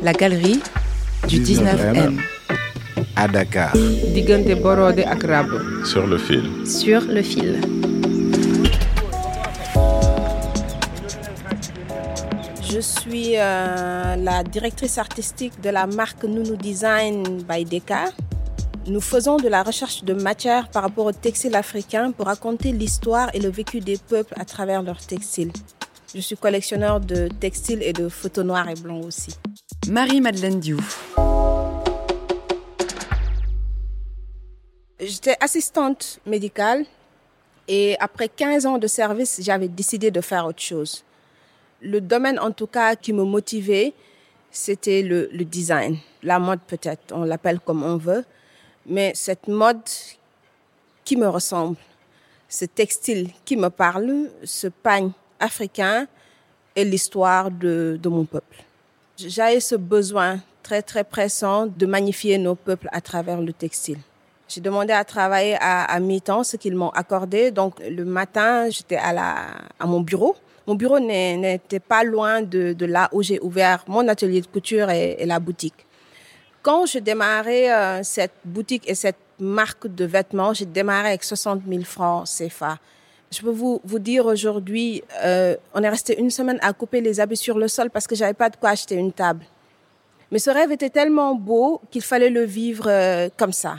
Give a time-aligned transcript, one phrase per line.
[0.00, 0.60] La galerie
[1.26, 2.20] du 19M.
[3.16, 3.72] À Dakar.
[4.62, 5.24] Borode ak.
[5.84, 6.66] Sur le fil.
[6.66, 7.60] Sur le fil.
[12.70, 18.04] Je suis euh, la directrice artistique de la marque Nounou Design by Deka.
[18.86, 23.30] Nous faisons de la recherche de matière par rapport au textile africain pour raconter l'histoire
[23.34, 25.52] et le vécu des peuples à travers leurs textiles.
[26.14, 29.34] Je suis collectionneur de textiles et de photos noires et blancs aussi.
[29.88, 31.16] Marie-Madeleine Diouf.
[35.00, 36.84] J'étais assistante médicale
[37.66, 41.04] et après 15 ans de service, j'avais décidé de faire autre chose.
[41.80, 43.94] Le domaine en tout cas qui me motivait,
[44.50, 48.24] c'était le, design, la mode peut-être, on l'appelle comme on veut,
[48.84, 49.80] mais cette mode
[51.04, 51.76] qui me ressemble,
[52.48, 56.06] ce textile qui me parle, ce pagne africain
[56.76, 58.64] et l'histoire de mon peuple.
[59.18, 63.98] J'avais ce besoin très très pressant de magnifier nos peuples à travers le textile.
[64.48, 67.50] J'ai demandé à travailler à, mi-temps, ce qu'ils m'ont accordé.
[67.50, 69.34] Donc le matin, j'étais à, la,
[69.80, 70.36] à mon bureau.
[70.68, 75.16] Mon bureau n'était pas loin de, là où j'ai ouvert mon atelier de couture et,
[75.18, 75.84] et la boutique.
[76.62, 81.62] Quand je démarrais euh, cette boutique et cette marque de vêtements, j'ai démarré avec 60
[81.68, 82.78] 000 francs CFA.
[83.30, 87.20] Je peux vous, vous dire aujourd'hui, euh, on est resté une semaine à couper les
[87.20, 89.44] habits sur le sol parce que j'avais pas de quoi acheter une table.
[90.30, 93.76] Mais ce rêve était tellement beau qu'il fallait le vivre euh, comme ça.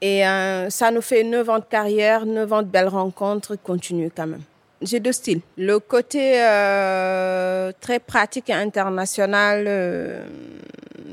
[0.00, 4.10] Et euh, ça nous fait neuf ans de carrière, neuf ans de belles rencontres continues
[4.14, 4.42] quand même.
[4.82, 5.40] J'ai deux styles.
[5.56, 10.26] Le côté euh, très pratique et international euh,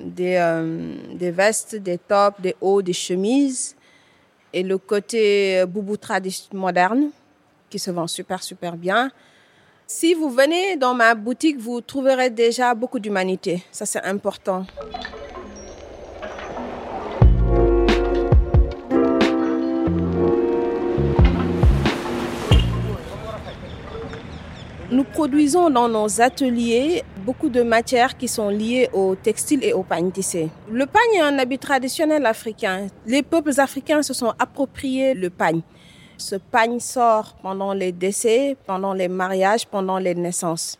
[0.04, 3.76] des, euh, des vestes, des tops, des hauts, des chemises.
[4.53, 7.09] Et le côté boubou traditionnel moderne
[7.69, 9.11] qui se vend super, super bien.
[9.87, 13.63] Si vous venez dans ma boutique, vous trouverez déjà beaucoup d'humanité.
[13.71, 14.65] Ça, c'est important.
[24.93, 29.81] Nous produisons dans nos ateliers beaucoup de matières qui sont liées au textile et au
[29.81, 30.52] pagne tissé.
[30.70, 32.86] Le pagne est un habit traditionnel africain.
[33.08, 35.61] Les peuples africains se sont appropriés le pagne.
[36.15, 40.77] Ce pagne sort pendant les décès, pendant les mariages, pendant les naissances.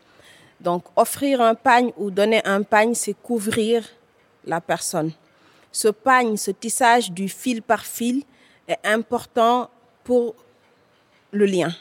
[0.62, 3.84] Donc offrir un pagne ou donner un pagne, c'est couvrir
[4.45, 5.12] la personne.
[5.72, 8.22] Ce pagne, ce tissage du fil par fil
[8.68, 9.72] est important
[10.03, 10.35] pour
[11.31, 11.74] le lien.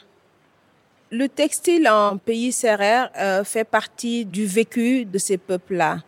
[1.15, 5.99] Le textile en pays serrère euh, fait partie du vécu de ces peuples-là.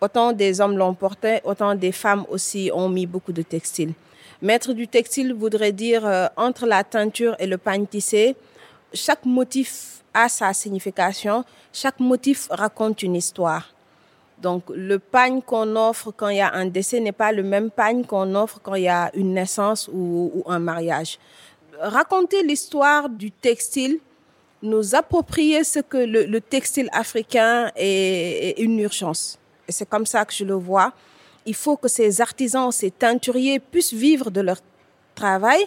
[0.00, 3.92] Autant des hommes l'ont porté, autant des femmes aussi ont mis beaucoup de textile.
[4.40, 8.36] Maître du textile voudrait dire euh, entre la teinture et le pagne tissé,
[8.94, 13.74] chaque motif a sa signification, chaque motif raconte une histoire.
[14.40, 17.72] Donc le pagne qu'on offre quand il y a un décès n'est pas le même
[17.72, 21.18] pagne qu'on offre quand il y a une naissance ou, ou un mariage.
[21.80, 23.98] Raconter l'histoire du textile,
[24.62, 29.38] nous approprier ce que le, le textile africain est, est, une urgence.
[29.68, 30.92] Et c'est comme ça que je le vois.
[31.44, 34.58] Il faut que ces artisans, ces teinturiers puissent vivre de leur
[35.14, 35.66] travail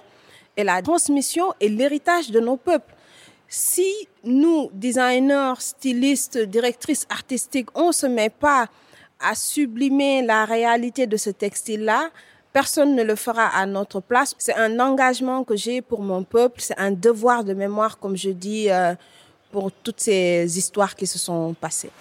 [0.56, 2.94] et la transmission et l'héritage de nos peuples.
[3.48, 8.68] Si nous, designers, stylistes, directrices artistiques, on ne se met pas
[9.20, 12.10] à sublimer la réalité de ce textile-là,
[12.56, 14.34] Personne ne le fera à notre place.
[14.38, 18.30] C'est un engagement que j'ai pour mon peuple, c'est un devoir de mémoire, comme je
[18.30, 18.96] dis, euh,
[19.52, 21.92] pour toutes ces histoires qui se sont passées.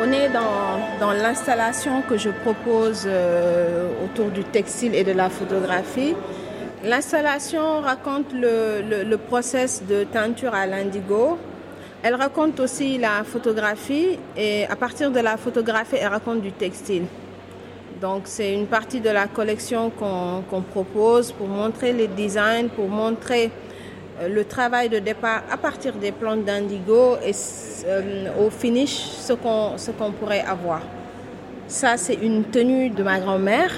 [0.00, 5.30] On est dans, dans l'installation que je propose euh, autour du textile et de la
[5.30, 6.14] photographie.
[6.84, 11.38] L'installation raconte le, le, le process de teinture à l'indigo,
[12.02, 17.04] elle raconte aussi la photographie et à partir de la photographie, elle raconte du textile.
[18.00, 22.88] Donc c'est une partie de la collection qu'on qu propose pour montrer les designs, pour
[22.88, 23.50] montrer
[24.28, 27.32] le travail de départ à partir des plantes d'indigo et
[27.86, 30.82] euh, au finish ce qu'on qu pourrait avoir.
[31.66, 33.72] Ça c'est une tenue de ma grand-mère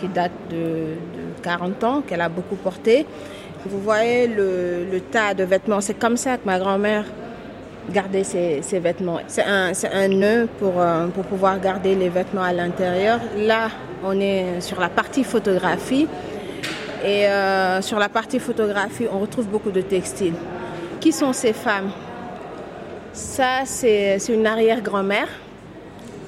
[0.00, 0.96] qui date de
[1.42, 3.06] 40 ans, qu'elle a beaucoup portée.
[3.66, 7.06] Vous voyez le, tas de vêtements, c'est comme ça que ma grand-mère
[7.90, 9.20] gardait ses, vêtements.
[9.26, 13.20] C'est un, nœud pour, euh, pour pouvoir garder les vêtements à l'intérieur.
[13.38, 13.68] Là,
[14.04, 16.06] on est sur la partie photographie.
[17.02, 20.34] Et euh, sur la partie photographie, on retrouve beaucoup de textiles.
[21.00, 21.90] Qui sont ces femmes?
[23.14, 25.28] Ça, c'est une arrière-grand-mère.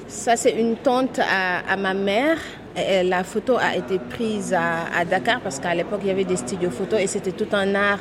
[0.07, 2.37] Ça, c'est une tante à ma mère.
[2.77, 6.69] La photo a été prise à, Dakar parce qu'à l'époque, il y avait des studios
[6.69, 7.97] photo et c'était tout un art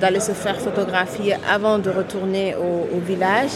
[0.00, 3.52] d'aller se faire photographier avant de retourner au, village.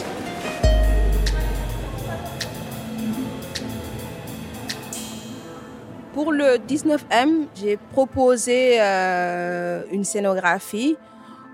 [6.15, 10.97] Pour le 19M, j'ai proposé euh, une scénographie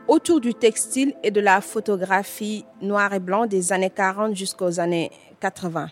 [0.06, 5.10] autour du textile et de la photographie noir et blanc des années 40 jusqu'aux années
[5.40, 5.88] 80.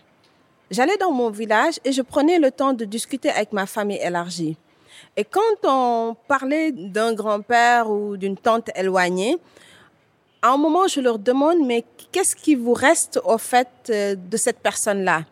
[0.69, 4.57] J'allais dans mon village et je prenais le temps de discuter avec ma famille élargie.
[5.15, 9.37] Et quand on parlait d'un grand-père ou d'une tante éloignée,
[10.41, 14.37] à un moment, je leur demande, mais qu'est-ce qui vous reste au fait euh, de
[14.37, 15.23] cette personne-là?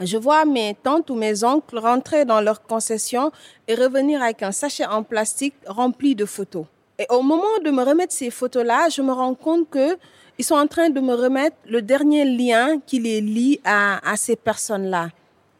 [0.00, 3.30] Je vois mes tantes ou mes oncles rentrer dans leur concession
[3.68, 6.64] et revenir avec un sachet en plastique rempli de photos.
[6.98, 9.98] Et au moment de me remettre ces photos-là, je me rends compte que
[10.38, 14.36] ils sont en train de me remettre le dernier lien qui les lie à, ces
[14.36, 15.10] personnes-là.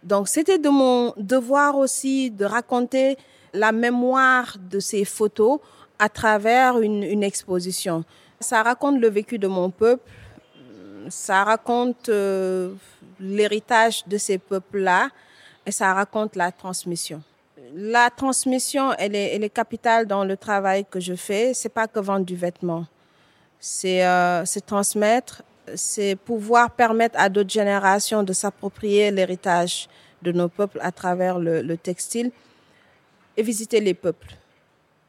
[0.02, 3.16] Donc, c'était de mon devoir aussi de raconter
[3.52, 5.60] la mémoire de ces photos
[5.98, 8.04] à travers une, exposition.
[8.40, 10.02] Ça raconte le vécu de mon peuple,
[11.08, 12.72] ça raconte euh,
[13.20, 15.10] l'héritage de ces peuples-là
[15.64, 17.22] et ça raconte la transmission.
[17.74, 21.54] La transmission, elle est, elle est capitale dans le travail que je fais.
[21.54, 22.86] C'est pas que vendre du vêtement
[23.84, 25.42] euh, c'est transmettre,
[25.74, 29.88] c'est pouvoir permettre à d'autres générations de s'approprier l'héritage
[30.22, 32.30] de nos peuples à travers le, le, textile
[33.36, 34.36] et visiter les peuples.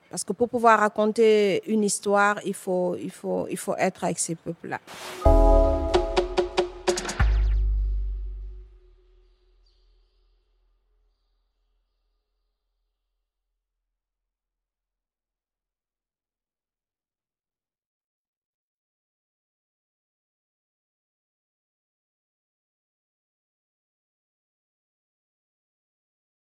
[0.10, 4.20] Parce que pour pouvoir raconter une histoire, il faut, il faut, il faut être avec
[4.20, 4.80] ces peuples-là.